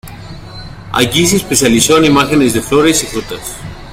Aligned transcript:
Allí 0.93 1.27
se 1.27 1.35
especializó 1.35 1.99
en 1.99 2.05
imágenes 2.05 2.55
de 2.55 2.61
flores 2.61 3.03
y 3.03 3.05
frutas. 3.05 3.55